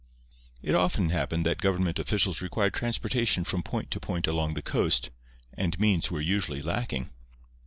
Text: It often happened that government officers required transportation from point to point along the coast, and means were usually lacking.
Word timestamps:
It 0.63 0.73
often 0.73 1.09
happened 1.11 1.45
that 1.45 1.59
government 1.61 1.99
officers 1.99 2.41
required 2.41 2.73
transportation 2.73 3.43
from 3.43 3.61
point 3.61 3.91
to 3.91 3.99
point 3.99 4.25
along 4.25 4.55
the 4.55 4.63
coast, 4.63 5.11
and 5.53 5.79
means 5.79 6.09
were 6.09 6.19
usually 6.19 6.59
lacking. 6.63 7.11